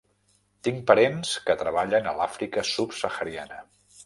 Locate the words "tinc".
0.67-0.79